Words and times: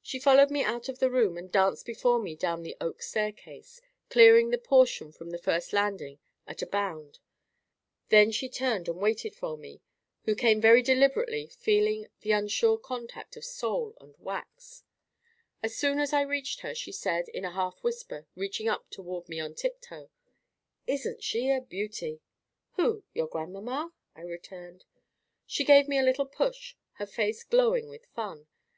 She 0.00 0.18
followed 0.18 0.50
me 0.50 0.64
out 0.64 0.88
of 0.88 1.00
the 1.00 1.10
room, 1.10 1.36
and 1.36 1.52
danced 1.52 1.84
before 1.84 2.18
me 2.18 2.34
down 2.34 2.62
the 2.62 2.78
oak 2.80 3.02
staircase, 3.02 3.82
clearing 4.08 4.48
the 4.48 4.56
portion 4.56 5.12
from 5.12 5.28
the 5.32 5.38
first 5.38 5.74
landing 5.74 6.18
at 6.46 6.62
a 6.62 6.66
bound. 6.66 7.18
Then 8.08 8.30
she 8.30 8.48
turned 8.48 8.88
and 8.88 9.02
waited 9.02 9.36
for 9.36 9.58
me, 9.58 9.82
who 10.24 10.34
came 10.34 10.62
very 10.62 10.80
deliberately, 10.80 11.46
feeling 11.48 12.06
the 12.22 12.32
unsure 12.32 12.78
contact 12.78 13.36
of 13.36 13.44
sole 13.44 13.94
and 14.00 14.14
wax. 14.16 14.82
As 15.62 15.76
soon 15.76 15.98
as 15.98 16.14
I 16.14 16.22
reached 16.22 16.60
her, 16.60 16.74
she 16.74 16.90
said, 16.90 17.28
in 17.28 17.44
a 17.44 17.50
half 17.52 17.84
whisper, 17.84 18.26
reaching 18.34 18.66
up 18.66 18.88
towards 18.88 19.28
me 19.28 19.40
on 19.40 19.54
tiptoe— 19.54 20.08
"Isn't 20.86 21.22
she 21.22 21.50
a 21.50 21.60
beauty?" 21.60 22.22
"Who? 22.76 23.04
your 23.12 23.26
grandmamma?" 23.28 23.92
I 24.16 24.22
returned. 24.22 24.86
She 25.44 25.64
gave 25.64 25.86
me 25.86 25.98
a 25.98 26.02
little 26.02 26.24
push, 26.24 26.76
her 26.92 27.04
face 27.04 27.44
glowing 27.44 27.90
with 27.90 28.06
fun. 28.06 28.46